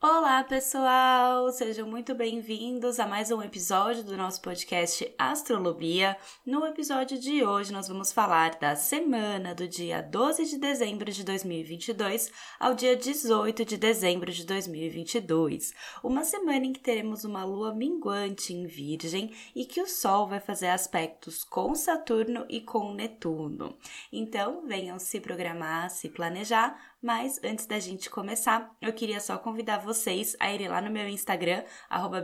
[0.00, 1.50] Olá, pessoal!
[1.50, 6.16] Sejam muito bem-vindos a mais um episódio do nosso podcast Astrolobia.
[6.46, 11.24] No episódio de hoje, nós vamos falar da semana do dia 12 de dezembro de
[11.24, 12.30] 2022
[12.60, 15.74] ao dia 18 de dezembro de 2022.
[16.04, 20.38] Uma semana em que teremos uma lua minguante em Virgem e que o Sol vai
[20.38, 23.76] fazer aspectos com Saturno e com Netuno.
[24.12, 29.78] Então, venham se programar, se planejar mas antes da gente começar, eu queria só convidar
[29.78, 31.62] vocês a irem lá no meu Instagram,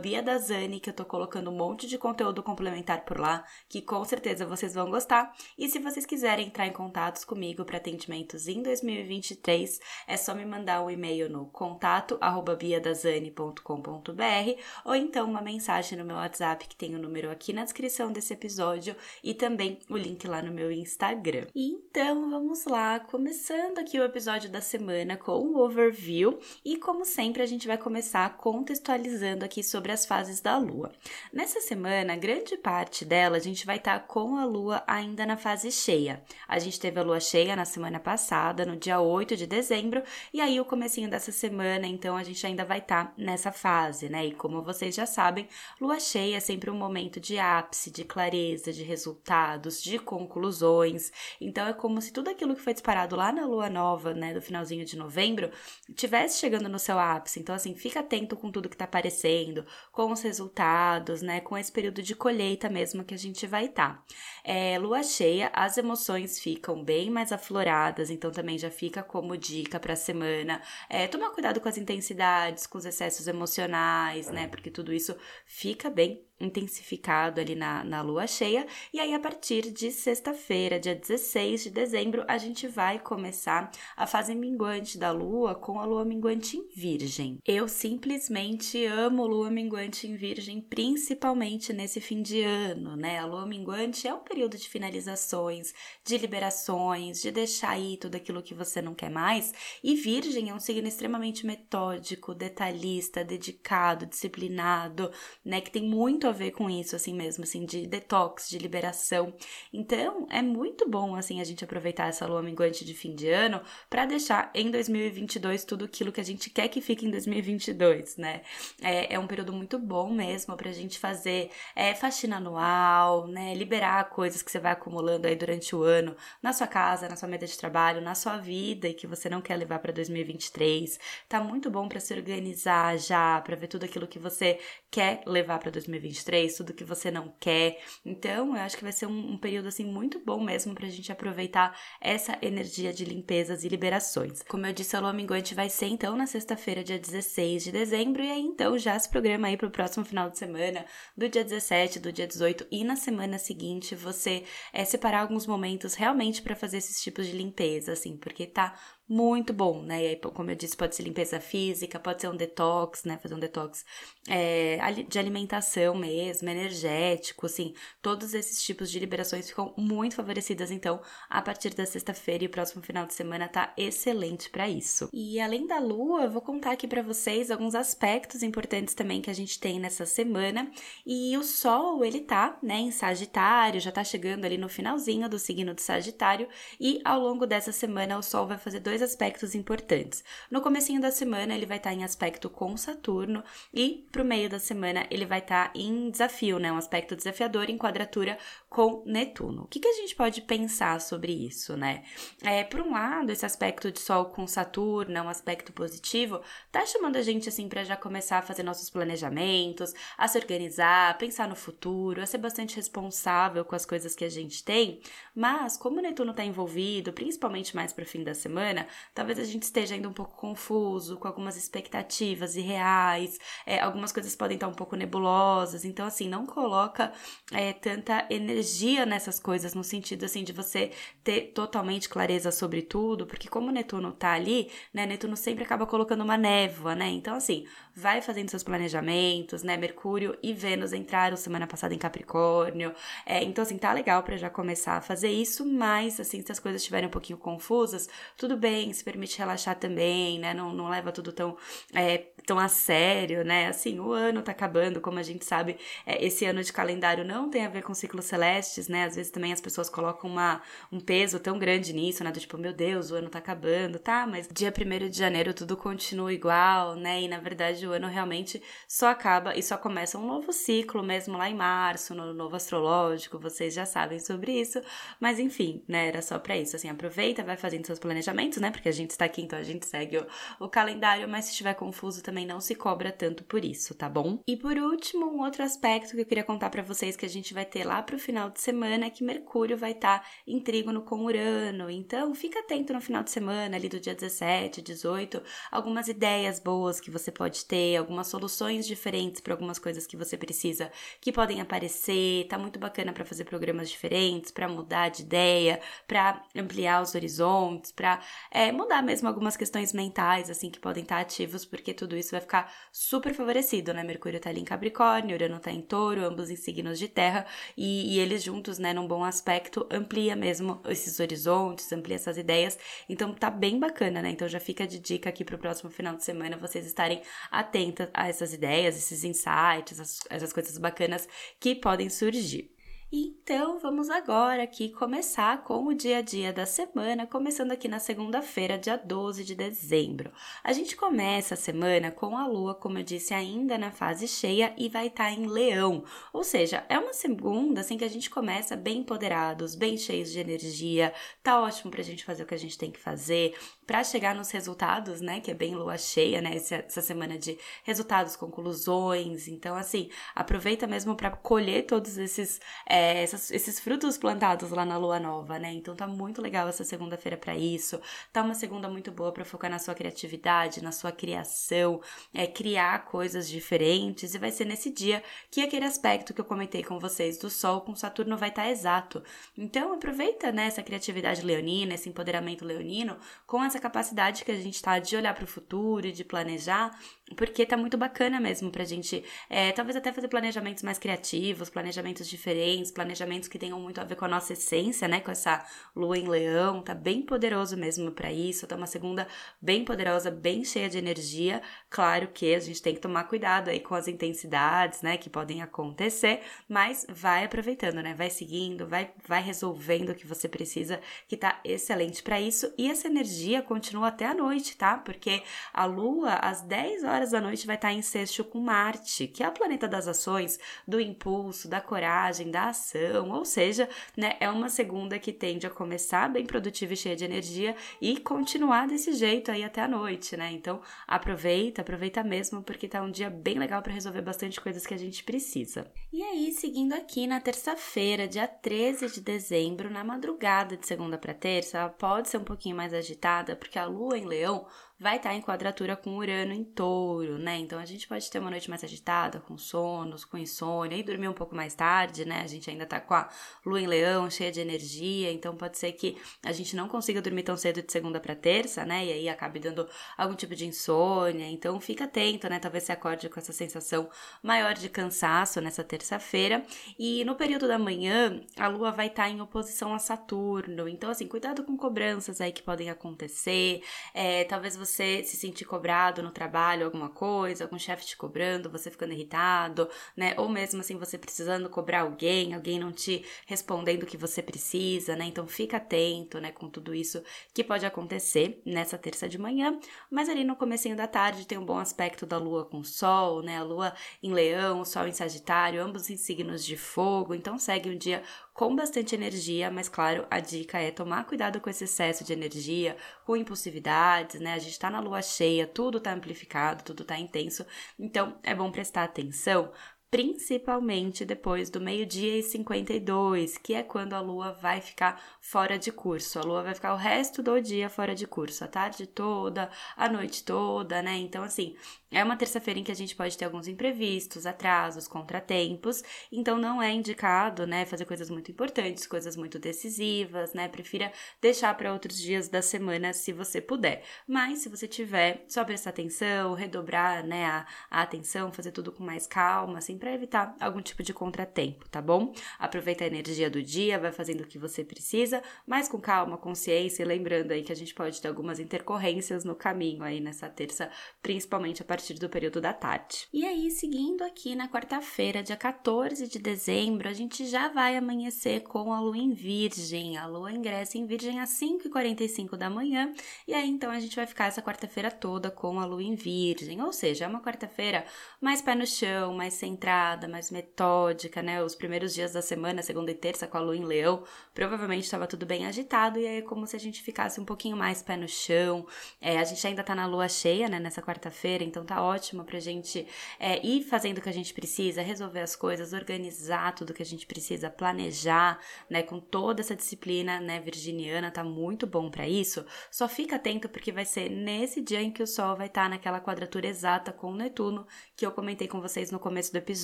[0.01, 4.45] BiaDazani, que eu tô colocando um monte de conteúdo complementar por lá, que com certeza
[4.45, 5.33] vocês vão gostar.
[5.57, 10.45] E se vocês quiserem entrar em contatos comigo para atendimentos em 2023, é só me
[10.45, 12.19] mandar um e-mail no contato
[12.59, 18.11] biadazani.com.br ou então uma mensagem no meu WhatsApp, que tem o número aqui na descrição
[18.11, 21.47] desse episódio e também o link lá no meu Instagram.
[21.55, 27.41] Então, vamos lá, começando aqui o episódio da semana com o overview e, como sempre,
[27.41, 30.91] a gente vai começar contextualizando aqui sobre as fases da Lua.
[31.31, 35.37] Nessa semana, grande parte dela a gente vai estar tá com a Lua ainda na
[35.37, 36.23] fase cheia.
[36.47, 40.03] A gente teve a Lua cheia na semana passada, no dia 8 de dezembro,
[40.33, 44.09] e aí o comecinho dessa semana, então a gente ainda vai estar tá nessa fase,
[44.09, 44.25] né?
[44.25, 45.47] E como vocês já sabem,
[45.79, 51.11] Lua cheia é sempre um momento de ápice, de clareza, de resultados, de conclusões.
[51.39, 54.41] Então é como se tudo aquilo que foi disparado lá na Lua nova, né, do
[54.41, 55.51] final finalzinho de novembro,
[55.93, 57.39] tivesse chegando no seu ápice.
[57.39, 61.41] Então, assim, fica atento com tudo que tá aparecendo, com os resultados, né?
[61.41, 63.75] Com esse período de colheita mesmo que a gente vai estar.
[63.75, 64.03] Tá.
[64.43, 69.79] É, lua cheia, as emoções ficam bem mais afloradas, então também já fica como dica
[69.79, 70.61] para a semana.
[70.89, 74.47] É, tomar cuidado com as intensidades, com os excessos emocionais, né?
[74.47, 78.65] Porque tudo isso fica bem intensificado ali na, na lua cheia.
[78.93, 84.05] E aí, a partir de sexta-feira, dia 16 de dezembro, a gente vai começar a
[84.05, 87.39] fase minguante da lua com a lua minguante em Virgem.
[87.45, 93.19] Eu simplesmente amo lua minguante em Virgem, principalmente nesse fim de ano, né?
[93.19, 98.43] A lua minguante é um período de finalizações, de liberações, de deixar aí tudo aquilo
[98.43, 99.53] que você não quer mais.
[99.83, 105.11] E Virgem é um signo extremamente metódico, detalhista, dedicado, disciplinado,
[105.43, 105.61] né?
[105.61, 109.33] Que tem muito muito a ver com isso, assim mesmo, assim, de detox, de liberação.
[109.71, 113.61] Então, é muito bom, assim, a gente aproveitar essa lua minguante de fim de ano
[113.89, 118.41] para deixar em 2022 tudo aquilo que a gente quer que fique em 2022, né?
[118.81, 123.53] É, é um período muito bom mesmo pra gente fazer é, faxina anual, né?
[123.53, 127.29] Liberar coisas que você vai acumulando aí durante o ano na sua casa, na sua
[127.29, 130.99] mesa de trabalho, na sua vida e que você não quer levar para 2023.
[131.29, 134.59] Tá muito bom para se organizar já, para ver tudo aquilo que você
[134.89, 137.79] quer levar para 2023 2023, tudo que você não quer.
[138.05, 141.11] Então, eu acho que vai ser um, um período assim muito bom mesmo pra gente
[141.11, 144.41] aproveitar essa energia de limpezas e liberações.
[144.43, 148.23] Como eu disse, a lua minguante vai ser então na sexta-feira, dia 16 de dezembro,
[148.23, 151.99] e aí então já se programa aí pro próximo final de semana, do dia 17,
[151.99, 156.77] do dia 18 e na semana seguinte você é, separar alguns momentos realmente para fazer
[156.77, 158.75] esses tipos de limpeza, assim, porque tá
[159.07, 160.03] muito bom, né?
[160.03, 163.17] E aí, como eu disse, pode ser limpeza física, pode ser um detox, né?
[163.17, 163.85] Fazer um detox
[164.27, 164.77] é,
[165.07, 167.73] de alimentação mesmo, energético, assim.
[168.01, 172.49] Todos esses tipos de liberações ficam muito favorecidas, então, a partir da sexta-feira e o
[172.49, 175.09] próximo final de semana tá excelente para isso.
[175.13, 179.29] E além da lua, eu vou contar aqui para vocês alguns aspectos importantes também que
[179.29, 180.71] a gente tem nessa semana.
[181.05, 185.37] E o sol, ele tá, né, em Sagitário, já tá chegando ali no finalzinho do
[185.37, 186.47] signo de Sagitário,
[186.79, 190.23] e ao longo dessa semana o sol vai fazer dois dois aspectos importantes.
[190.49, 194.57] No comecinho da semana ele vai estar em aspecto com Saturno e pro meio da
[194.57, 198.37] semana ele vai estar em desafio, né, um aspecto desafiador em quadratura
[198.69, 199.63] com Netuno.
[199.63, 202.03] O que, que a gente pode pensar sobre isso, né?
[202.41, 206.41] É, por um lado, esse aspecto de Sol com Saturno, é um aspecto positivo,
[206.71, 211.17] tá chamando a gente assim para já começar a fazer nossos planejamentos, a se organizar,
[211.17, 215.01] pensar no futuro, a ser bastante responsável com as coisas que a gente tem.
[215.33, 219.63] Mas como o Netuno tá envolvido, principalmente mais pro fim da semana, talvez a gente
[219.63, 224.73] esteja ainda um pouco confuso, com algumas expectativas irreais, é, algumas coisas podem estar um
[224.73, 225.85] pouco nebulosas.
[225.85, 227.11] Então, assim, não coloca
[227.51, 230.91] é, tanta energia nessas coisas, no sentido assim de você
[231.23, 236.23] ter totalmente clareza sobre tudo, porque como Netuno tá ali, né, Netuno sempre acaba colocando
[236.23, 237.07] uma névoa, né?
[237.07, 237.65] Então, assim,
[237.95, 239.77] vai fazendo seus planejamentos, né?
[239.77, 242.93] Mercúrio e Vênus entraram semana passada em Capricórnio.
[243.25, 246.59] É, então, assim, tá legal para já começar a fazer isso, mas, assim, se as
[246.59, 250.53] coisas estiverem um pouquinho confusas, tudo bem bem, se permite relaxar também, né?
[250.53, 251.57] Não, não leva tudo tão,
[251.93, 253.67] é, tão a sério, né?
[253.67, 257.49] Assim, o ano tá acabando, como a gente sabe, é, esse ano de calendário não
[257.49, 259.05] tem a ver com ciclos celestes, né?
[259.05, 260.61] Às vezes também as pessoas colocam uma,
[260.91, 262.31] um peso tão grande nisso, né?
[262.31, 264.27] Do tipo, meu Deus, o ano tá acabando, tá?
[264.27, 267.21] Mas dia 1 de janeiro tudo continua igual, né?
[267.21, 271.37] E na verdade o ano realmente só acaba e só começa um novo ciclo mesmo
[271.37, 274.81] lá em março, no novo astrológico, vocês já sabem sobre isso.
[275.19, 276.07] Mas enfim, né?
[276.07, 276.75] Era só para isso.
[276.75, 278.64] Assim, aproveita, vai fazendo seus planejamentos, né?
[278.71, 280.27] Porque a gente está aqui, então a gente segue o,
[280.59, 284.39] o calendário, mas se estiver confuso também não se cobra tanto por isso, tá bom?
[284.47, 287.53] E por último, um outro aspecto que eu queria contar para vocês que a gente
[287.53, 291.01] vai ter lá pro final de semana é que Mercúrio vai estar tá em trígono
[291.01, 291.89] com Urano.
[291.89, 295.41] Então, fica atento no final de semana, ali do dia 17, 18,
[295.71, 300.37] algumas ideias boas que você pode ter, algumas soluções diferentes para algumas coisas que você
[300.37, 300.91] precisa
[301.21, 302.47] que podem aparecer.
[302.47, 307.91] Tá muito bacana para fazer programas diferentes, para mudar de ideia, para ampliar os horizontes,
[307.91, 308.21] para
[308.55, 312.39] é, mudar mesmo algumas questões mentais, assim, que podem estar ativos, porque tudo isso vai
[312.39, 314.01] ficar super favorecido, né?
[314.01, 318.15] Mercúrio tá ali em Capricórnio, Urano tá em Touro, ambos em signos de terra, e,
[318.15, 322.79] e eles juntos, né, num bom aspecto, amplia mesmo esses horizontes, amplia essas ideias.
[323.09, 324.29] Então tá bem bacana, né?
[324.29, 328.29] Então já fica de dica aqui pro próximo final de semana vocês estarem atentas a
[328.29, 331.27] essas ideias, esses insights, essas, essas coisas bacanas
[331.59, 332.74] que podem surgir.
[333.17, 337.97] Então, vamos agora aqui começar com o dia a dia da semana, começando aqui na
[337.97, 340.33] segunda-feira, dia 12 de dezembro.
[340.61, 344.75] A gente começa a semana com a lua, como eu disse, ainda na fase cheia
[344.77, 346.03] e vai estar tá em leão.
[346.33, 350.39] Ou seja, é uma segunda assim que a gente começa bem empoderados, bem cheios de
[350.39, 353.55] energia, tá ótimo pra gente fazer o que a gente tem que fazer,
[353.85, 355.39] para chegar nos resultados, né?
[355.39, 356.55] Que é bem lua cheia, né?
[356.55, 359.47] Essa semana de resultados, conclusões.
[359.47, 364.97] Então, assim, aproveita mesmo para colher todos esses, é, essas, esses frutos plantados lá na
[364.97, 365.71] lua nova, né?
[365.71, 368.01] Então, tá muito legal essa segunda-feira para isso.
[368.33, 372.01] Tá uma segunda muito boa para focar na sua criatividade, na sua criação,
[372.33, 374.33] é, criar coisas diferentes.
[374.33, 377.81] E vai ser nesse dia que aquele aspecto que eu comentei com vocês do Sol
[377.81, 379.23] com Saturno vai estar tá exato.
[379.55, 384.59] Então, aproveita né, essa criatividade leonina, esse empoderamento leonino com as essa capacidade que a
[384.59, 386.97] gente tá de olhar para o futuro e de planejar,
[387.35, 392.27] porque tá muito bacana mesmo pra gente, é, talvez até fazer planejamentos mais criativos, planejamentos
[392.29, 395.19] diferentes, planejamentos que tenham muito a ver com a nossa essência, né?
[395.19, 399.27] Com essa lua em leão, tá bem poderoso mesmo para isso, tá uma segunda
[399.59, 401.63] bem poderosa, bem cheia de energia.
[401.89, 405.17] Claro que a gente tem que tomar cuidado aí com as intensidades, né?
[405.17, 408.13] Que podem acontecer, mas vai aproveitando, né?
[408.13, 412.71] Vai seguindo, vai, vai resolvendo o que você precisa, que tá excelente para isso.
[412.77, 414.97] E essa energia continua até a noite, tá?
[414.97, 415.41] Porque
[415.73, 419.43] a lua, às 10 horas horas da noite vai estar em sexto com Marte, que
[419.43, 424.49] é o planeta das ações, do impulso, da coragem, da ação, ou seja, né, é
[424.49, 429.13] uma segunda que tende a começar bem produtiva e cheia de energia e continuar desse
[429.13, 430.51] jeito aí até a noite, né?
[430.51, 434.93] Então, aproveita, aproveita mesmo porque tá um dia bem legal para resolver bastante coisas que
[434.93, 435.91] a gente precisa.
[436.11, 441.33] E aí, seguindo aqui na terça-feira, dia 13 de dezembro, na madrugada de segunda para
[441.33, 444.65] terça, ela pode ser um pouquinho mais agitada, porque a lua em Leão
[444.97, 447.57] vai estar em quadratura com Urano em touro, né?
[447.57, 451.27] Então a gente pode ter uma noite mais agitada, com sonos, com insônia, e dormir
[451.27, 452.41] um pouco mais tarde, né?
[452.41, 453.29] A gente ainda tá com a
[453.65, 457.43] lua em leão, cheia de energia, então pode ser que a gente não consiga dormir
[457.43, 459.05] tão cedo de segunda para terça, né?
[459.05, 459.87] E aí acabe dando
[460.17, 461.45] algum tipo de insônia.
[461.47, 462.57] Então fica atento, né?
[462.59, 464.09] Talvez você acorde com essa sensação
[464.41, 466.63] maior de cansaço nessa terça-feira.
[466.97, 470.87] E no período da manhã, a lua vai estar em oposição a Saturno.
[470.87, 473.81] Então, assim, cuidado com cobranças aí que podem acontecer.
[474.13, 478.69] É, talvez você você se sentir cobrado no trabalho, alguma coisa, algum chefe te cobrando,
[478.69, 480.33] você ficando irritado, né?
[480.37, 485.15] Ou mesmo assim, você precisando cobrar alguém, alguém não te respondendo o que você precisa,
[485.15, 485.25] né?
[485.25, 487.21] Então fica atento, né, com tudo isso
[487.53, 489.79] que pode acontecer nessa terça de manhã.
[490.09, 493.41] Mas ali no comecinho da tarde tem um bom aspecto da lua com o sol,
[493.41, 493.57] né?
[493.57, 497.33] A lua em leão, o sol em sagitário, ambos em signos de fogo.
[497.33, 498.23] Então segue um dia
[498.55, 502.95] com bastante energia, mas claro, a dica é tomar cuidado com esse excesso de energia,
[503.25, 504.53] com impulsividades, né?
[504.53, 507.65] A gente tá na lua cheia, tudo tá amplificado, tudo tá intenso,
[507.99, 509.71] então é bom prestar atenção
[510.09, 515.91] principalmente depois do meio-dia e 52, que é quando a lua vai ficar fora de
[515.91, 516.39] curso.
[516.39, 520.07] A lua vai ficar o resto do dia fora de curso, a tarde toda, a
[520.07, 521.17] noite toda, né?
[521.17, 521.75] Então, assim,
[522.11, 526.81] é uma terça-feira em que a gente pode ter alguns imprevistos, atrasos, contratempos, então não
[526.81, 530.69] é indicado, né, fazer coisas muito importantes, coisas muito decisivas, né?
[530.69, 534.03] Prefira deixar para outros dias da semana se você puder.
[534.25, 539.03] Mas se você tiver, só prestar atenção, redobrar, né, a, a atenção, fazer tudo com
[539.03, 542.33] mais calma, assim, assim, para evitar algum tipo de contratempo, tá bom?
[542.59, 547.03] Aproveita a energia do dia, vai fazendo o que você precisa, mas com calma, consciência
[547.03, 550.89] e lembrando aí que a gente pode ter algumas intercorrências no caminho aí nessa terça,
[551.21, 553.27] principalmente a partir do período da tarde.
[553.33, 558.61] E aí, seguindo aqui na quarta-feira, dia 14 de dezembro, a gente já vai amanhecer
[558.63, 560.17] com a lua em Virgem.
[560.17, 563.13] A lua ingressa em Virgem às 5h45 da manhã,
[563.47, 566.81] e aí então a gente vai ficar essa quarta-feira toda com a lua em Virgem,
[566.81, 568.05] ou seja, é uma quarta-feira
[568.41, 569.84] mais pé no chão, mais centrada,
[570.29, 571.63] mais metódica, né?
[571.63, 574.23] Os primeiros dias da semana, segunda e terça, com a lua em Leão,
[574.53, 577.77] provavelmente estava tudo bem agitado, e aí é como se a gente ficasse um pouquinho
[577.77, 578.87] mais pé no chão.
[579.21, 582.59] É, a gente ainda tá na lua cheia, né, nessa quarta-feira, então tá ótimo pra
[582.59, 583.07] gente
[583.39, 587.05] é, ir fazendo o que a gente precisa, resolver as coisas, organizar tudo que a
[587.05, 592.65] gente precisa, planejar, né, com toda essa disciplina, né, virginiana, tá muito bom para isso.
[592.89, 595.89] Só fica atento porque vai ser nesse dia em que o Sol vai estar tá
[595.89, 599.74] naquela quadratura exata com o Netuno que eu comentei com vocês no começo do episódio.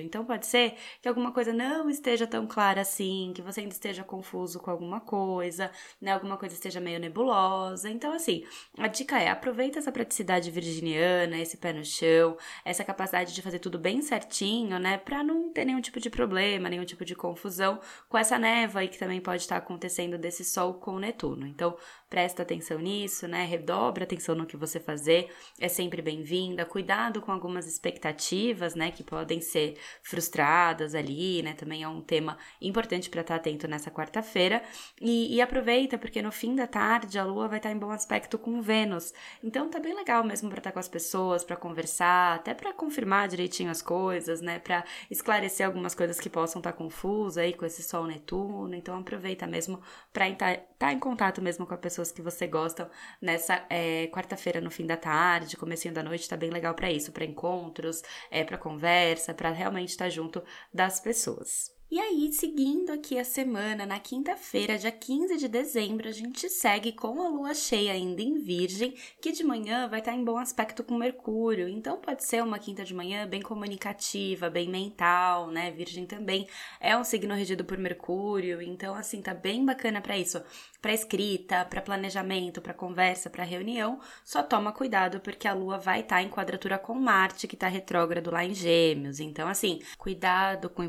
[0.00, 4.02] Então pode ser que alguma coisa não esteja tão clara assim, que você ainda esteja
[4.02, 5.70] confuso com alguma coisa,
[6.00, 7.90] né, alguma coisa esteja meio nebulosa.
[7.90, 8.44] Então assim,
[8.78, 13.58] a dica é aproveita essa praticidade virginiana, esse pé no chão, essa capacidade de fazer
[13.58, 17.80] tudo bem certinho, né, para não ter nenhum tipo de problema, nenhum tipo de confusão
[18.08, 21.46] com essa neva aí que também pode estar acontecendo desse sol com Netuno.
[21.46, 21.76] Então,
[22.14, 23.44] presta atenção nisso, né?
[23.44, 26.64] Redobra atenção no que você fazer, é sempre bem-vinda.
[26.64, 31.54] Cuidado com algumas expectativas, né, que podem ser frustradas ali, né?
[31.54, 34.62] Também é um tema importante para estar atento nessa quarta-feira.
[35.00, 38.38] E, e, aproveita, porque no fim da tarde a Lua vai estar em bom aspecto
[38.38, 39.12] com Vênus.
[39.42, 43.26] Então tá bem legal mesmo para estar com as pessoas, para conversar, até para confirmar
[43.26, 44.60] direitinho as coisas, né?
[44.60, 48.72] Para esclarecer algumas coisas que possam estar confusas aí com esse Sol Netuno.
[48.72, 52.90] Então aproveita mesmo para estar tá em contato mesmo com as pessoas que você gosta
[53.20, 57.12] nessa é, quarta-feira no fim da tarde, comecinho da noite, tá bem legal para isso,
[57.12, 60.42] para encontros, é, para conversa, para realmente estar junto
[60.72, 61.73] das pessoas.
[61.90, 66.90] E aí, seguindo aqui a semana, na quinta-feira, dia 15 de dezembro, a gente segue
[66.92, 70.82] com a lua cheia ainda em Virgem, que de manhã vai estar em bom aspecto
[70.82, 71.68] com Mercúrio.
[71.68, 75.70] Então, pode ser uma quinta de manhã bem comunicativa, bem mental, né?
[75.70, 76.48] Virgem também
[76.80, 80.42] é um signo regido por Mercúrio, então, assim, tá bem bacana para isso.
[80.80, 86.00] Para escrita, para planejamento, para conversa, para reunião, só toma cuidado porque a lua vai
[86.00, 89.20] estar em quadratura com Marte, que tá retrógrado lá em Gêmeos.
[89.20, 90.82] Então, assim, cuidado com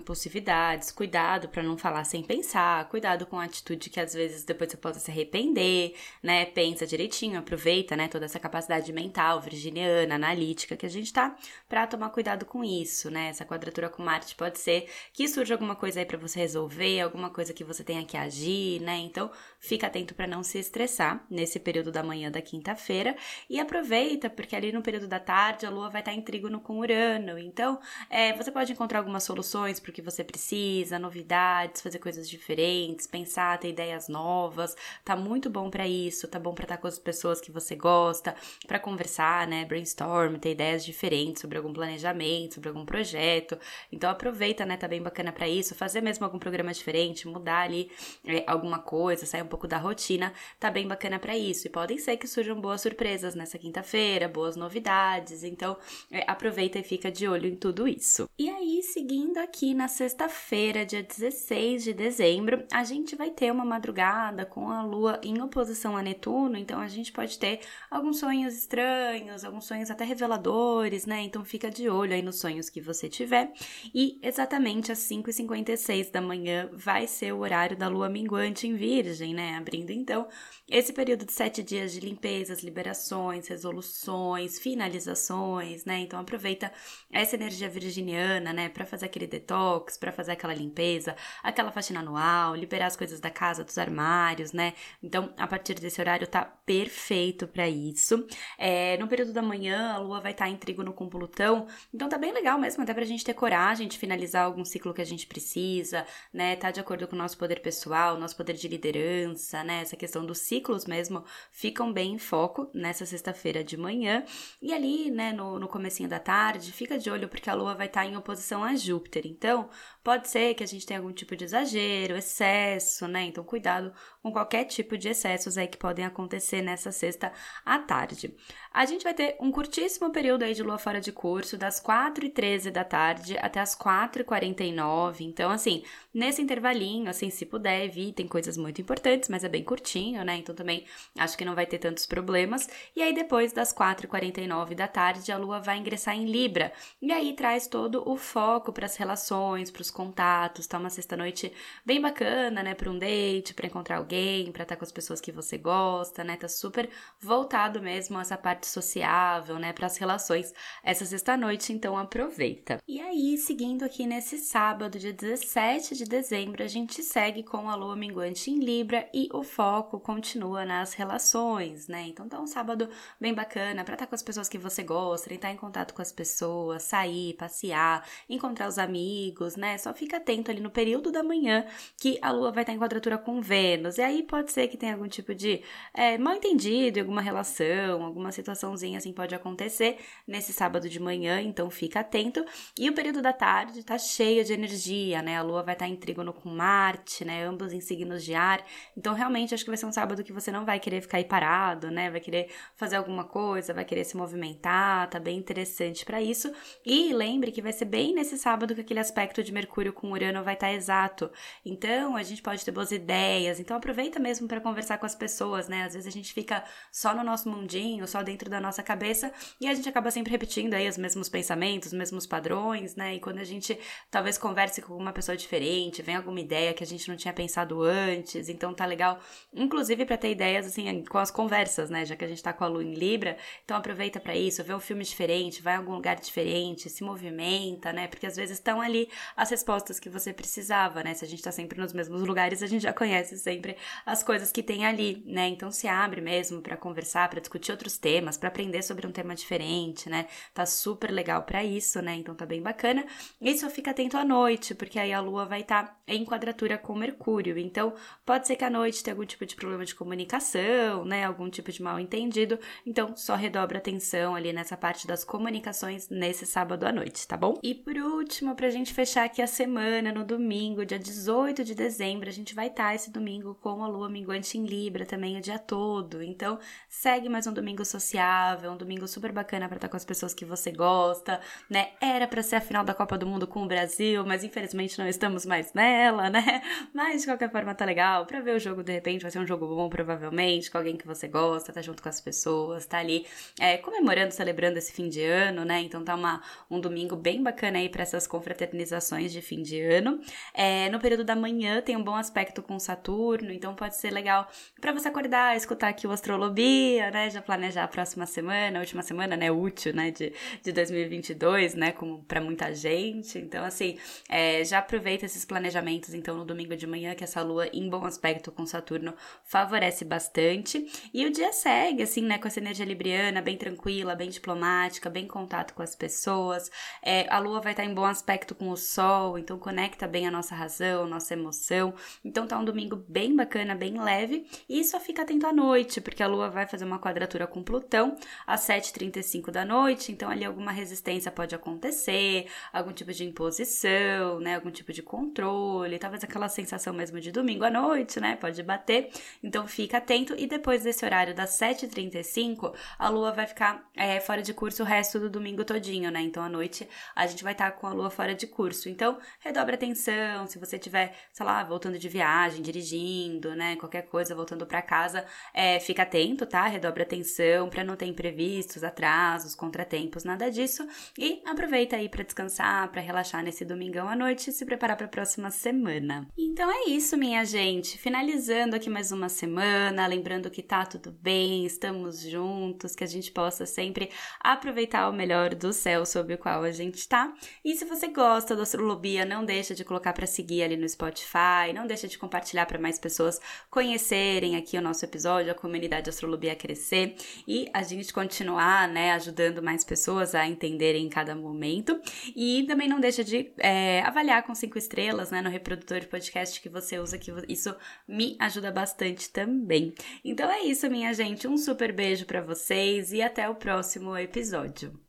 [0.86, 4.72] impulsividades cuidado para não falar sem pensar, cuidado com a atitude que às vezes depois
[4.72, 6.46] você possa se arrepender, né?
[6.46, 11.36] Pensa direitinho, aproveita, né, toda essa capacidade mental virginiana, analítica que a gente tá
[11.70, 13.30] para tomar cuidado com isso, né?
[13.30, 17.30] Essa quadratura com Marte pode ser que surja alguma coisa aí para você resolver, alguma
[17.30, 18.98] coisa que você tenha que agir, né?
[18.98, 23.16] Então, fica atento para não se estressar nesse período da manhã da quinta-feira
[23.50, 26.80] e aproveita porque ali no período da tarde a lua vai estar em trígono com
[26.80, 27.38] Urano.
[27.38, 32.00] Então, é, você pode encontrar algumas soluções para o que você precisa pesquisa, novidades, fazer
[32.00, 34.76] coisas diferentes, pensar, ter ideias novas.
[35.04, 38.36] Tá muito bom para isso, tá bom para estar com as pessoas que você gosta,
[38.68, 43.58] para conversar, né, brainstorm, ter ideias diferentes sobre algum planejamento, sobre algum projeto.
[43.92, 47.90] Então aproveita, né, tá bem bacana para isso, fazer mesmo algum programa diferente, mudar ali
[48.26, 51.68] é, alguma coisa, sair um pouco da rotina, tá bem bacana para isso.
[51.68, 55.44] E podem ser que surjam boas surpresas nessa quinta-feira, boas novidades.
[55.44, 55.78] Então
[56.12, 58.30] é, aproveita e fica de olho em tudo isso.
[58.38, 63.52] E aí, seguindo aqui na sexta-feira, quinta-feira, dia 16 de dezembro, a gente vai ter
[63.52, 68.18] uma madrugada com a lua em oposição a Netuno, então a gente pode ter alguns
[68.18, 71.22] sonhos estranhos, alguns sonhos até reveladores, né?
[71.22, 73.52] Então fica de olho aí nos sonhos que você tiver.
[73.94, 79.34] E exatamente às 5h56 da manhã vai ser o horário da lua minguante em Virgem,
[79.36, 79.56] né?
[79.58, 80.28] Abrindo então
[80.68, 86.00] esse período de sete dias de limpezas, liberações, resoluções, finalizações, né?
[86.00, 86.72] Então aproveita
[87.12, 92.56] essa energia virginiana, né, para fazer aquele detox, para fazer aquela limpeza, aquela faxina anual,
[92.56, 94.74] liberar as coisas da casa, dos armários, né?
[95.04, 98.26] Então, a partir desse horário tá perfeito para isso.
[98.58, 102.10] É, no período da manhã, a lua vai estar tá em trígono com Plutão, então
[102.10, 105.06] tá bem legal mesmo, até pra gente ter coragem de finalizar algum ciclo que a
[105.06, 106.56] gente precisa, né?
[106.56, 109.82] Tá de acordo com o nosso poder pessoal, nosso poder de liderança, né?
[109.82, 114.24] Essa questão dos ciclos mesmo ficam bem em foco nessa sexta-feira de manhã.
[114.62, 117.88] E ali, né, no, no comecinho da tarde, fica de olho porque a lua vai
[117.88, 119.26] estar tá em oposição a Júpiter.
[119.26, 119.70] Então,
[120.04, 123.24] pode ser que a gente tenha algum tipo de exagero, excesso, né?
[123.24, 127.32] Então, cuidado com qualquer tipo de excessos aí que podem acontecer nessa sexta
[127.66, 128.36] à tarde.
[128.72, 132.72] A gente vai ter um curtíssimo período aí de lua fora de curso, das 4h13
[132.72, 135.22] da tarde até as 4h49.
[135.22, 135.84] Então, assim,
[136.14, 140.36] nesse intervalinho, assim, se puder, evitem coisas muito importantes, mas é bem curtinho, né?
[140.36, 140.86] Então, também
[141.18, 142.68] acho que não vai ter tantos problemas.
[142.96, 146.74] E aí, depois das 4h49 da tarde, a lua vai ingressar em Libra.
[147.02, 150.26] E aí traz todo o foco para as relações, para os contatos,
[150.68, 151.52] tá uma sexta-noite
[151.86, 152.74] bem bacana, né?
[152.74, 156.38] Para um date, para encontrar alguém, para estar com as pessoas que você gosta, né?
[156.38, 156.90] Tá super
[157.20, 159.74] voltado mesmo a essa parte sociável, né?
[159.86, 160.52] As relações
[160.84, 162.80] essa sexta-noite, então aproveita.
[162.88, 167.76] E aí, seguindo aqui nesse sábado, dia 17 de dezembro, a gente segue com a
[167.76, 172.08] lua minguante em Libra e o foco continua nas relações, né?
[172.08, 172.90] Então tá um sábado
[173.20, 176.12] bem bacana para estar com as pessoas que você gosta, entrar em contato com as
[176.12, 179.78] pessoas, sair, passear, encontrar os amigos, né?
[179.78, 181.66] Só fica atento ali no período da manhã
[182.00, 184.00] que a lua vai estar em quadratura com Vênus.
[184.00, 185.62] E aí pode ser que tenha algum tipo de
[185.94, 191.70] é, mal entendido, alguma relação, alguma situaçãozinha assim pode acontecer nesse sábado de manhã, então
[191.70, 192.44] fica atento.
[192.78, 195.38] E o período da tarde tá cheio de energia, né?
[195.38, 197.46] A lua vai estar em trígono com Marte, né?
[197.46, 198.66] Ambos em signos de ar.
[198.98, 201.26] Então realmente acho que vai ser um sábado que você não vai querer ficar aí
[201.26, 202.10] parado, né?
[202.10, 206.52] Vai querer fazer alguma coisa, vai querer se movimentar, tá bem interessante para isso.
[206.84, 210.44] E lembre que vai ser bem nesse sábado que aquele aspecto de Mercúrio com Urano
[210.44, 211.32] vai estar exato.
[211.64, 213.60] Então, a gente pode ter boas ideias.
[213.60, 215.84] Então, aproveita mesmo para conversar com as pessoas, né?
[215.84, 219.68] Às vezes a gente fica só no nosso mundinho, só dentro da nossa cabeça e
[219.68, 223.16] a gente acaba sempre repetindo aí os mesmos pensamentos, os mesmos padrões, né?
[223.16, 223.78] E quando a gente
[224.10, 227.82] talvez converse com uma pessoa diferente, vem alguma ideia que a gente não tinha pensado
[227.84, 229.20] antes, então tá legal,
[229.54, 232.06] inclusive para ter ideias assim com as conversas, né?
[232.06, 234.74] Já que a gente tá com a lua em Libra, então aproveita para isso, vê
[234.74, 238.08] um filme diferente, vai em algum lugar diferente, se movimenta, né?
[238.08, 241.14] Porque às vezes estão ali as respostas que você precisava, né?
[241.14, 243.76] Se a gente tá sempre nos mesmos lugares, a gente já conhece sempre
[244.06, 245.48] as coisas que tem ali, né?
[245.48, 249.36] Então se abre mesmo para conversar, para discutir outros temas, para aprender sobre um tema
[249.36, 250.28] diferente, né?
[250.54, 252.16] Tá super legal para isso, né?
[252.16, 253.06] Então tá bem bacana.
[253.42, 256.78] E só fica atento à noite, porque aí a lua vai estar tá em quadratura
[256.78, 257.58] com Mercúrio.
[257.58, 257.94] Então
[258.26, 261.26] pode ser que à noite tenha algum tipo de problema de comunicação, né?
[261.26, 262.60] Algum tipo de mal entendido.
[262.86, 267.60] Então só redobra atenção ali nessa parte das comunicações nesse sábado à noite, tá bom?
[267.64, 272.28] E por último, pra gente fechar aqui a semana, no domingo, dia 18 de dezembro,
[272.28, 275.42] a gente vai estar tá esse domingo com a lua minguante em Libra também o
[275.42, 276.24] dia todo.
[276.24, 280.34] Então, segue mais um domingo sociável, um domingo super bacana para estar com as pessoas
[280.34, 281.40] que você gosta,
[281.70, 281.90] né?
[282.02, 285.08] Era para ser a final da Copa do Mundo com o Brasil, mas infelizmente não
[285.08, 286.62] estamos mais nela, né?
[286.94, 289.48] Mas de qualquer forma tá legal para ver o jogo de repente, vai ser um
[289.48, 293.26] jogo bom provavelmente, com alguém que você gosta, tá junto com as pessoas, tá ali
[293.60, 295.82] é, comemorando, celebrando esse fim de ano, né?
[295.82, 300.20] Então tá uma, um domingo bem bacana aí para essas confraternizações de fim de ano.
[300.54, 304.48] É, no período da manhã tem um bom aspecto com Saturno, então pode ser legal
[304.80, 307.30] para você acordar, escutar aqui o Astrolobia, né?
[307.30, 309.52] Já planejar a próxima semana, a última semana, né?
[309.52, 310.12] Útil, né?
[310.12, 311.92] De, de 2022, né?
[311.92, 313.38] Como para muita gente.
[313.38, 313.98] Então, assim,
[314.30, 318.06] é, já aproveita esses planejamentos, então, no domingo de manhã, que essa lua em bom
[318.06, 320.86] aspecto com Saturno favorece bastante.
[321.14, 322.38] E o dia segue, assim, né?
[322.38, 326.70] Com essa energia libriana, bem tranquila, bem diplomática, bem contato com as pessoas.
[327.02, 330.32] É, a lua vai estar em bom aspecto com o sol, então conecta bem a
[330.32, 331.96] nossa razão, nossa emoção.
[332.24, 334.46] Então tá um domingo bem bacana, bem leve.
[334.70, 338.16] E só fica atento à noite, porque a lua vai fazer uma quadratura com Plutão
[338.46, 340.12] às 7h35 da noite.
[340.12, 344.54] Então ali alguma resistência pode acontecer, algum tipo de imposição, né?
[344.54, 348.36] Algum tipo de controle, talvez aquela sensação mesmo de domingo à noite, né?
[348.36, 349.10] Pode bater.
[349.44, 350.36] Então fica atento.
[350.38, 354.86] E depois desse horário das 7h35, a lua vai ficar é, fora de curso o
[354.86, 356.22] resto do domingo todinho, né?
[356.22, 358.88] Então à noite a gente vai estar tá com a lua fora de curso.
[358.88, 359.18] Então
[359.56, 363.78] redobre atenção, se você tiver, sei lá, voltando de viagem, dirigindo, né?
[363.78, 366.68] Qualquer coisa, voltando para casa, é, fica atento, tá?
[366.68, 370.86] Redobre atenção para não ter imprevistos, atrasos, contratempos, nada disso.
[371.18, 375.06] E aproveita aí para descansar, para relaxar nesse domingão à noite e se preparar para
[375.06, 376.28] a próxima semana.
[376.38, 377.98] Então é isso, minha gente.
[377.98, 383.32] Finalizando aqui mais uma semana, lembrando que tá tudo bem, estamos juntos, que a gente
[383.32, 384.10] possa sempre
[384.42, 387.34] aproveitar o melhor do céu sobre o qual a gente tá.
[387.64, 391.72] E se você gosta da astrolobia, não deixa de colocar para seguir ali no Spotify,
[391.74, 396.56] não deixa de compartilhar para mais pessoas conhecerem aqui o nosso episódio, a comunidade Astrolobia
[396.56, 397.16] crescer
[397.48, 402.00] e a gente continuar, né, ajudando mais pessoas a entenderem em cada momento.
[402.36, 406.60] E também não deixa de é, avaliar com cinco estrelas, né, no reprodutor de podcast
[406.60, 407.76] que você usa, que isso
[408.08, 409.94] me ajuda bastante também.
[410.24, 411.48] Então é isso, minha gente.
[411.48, 415.05] Um super beijo para vocês e até o próximo episódio.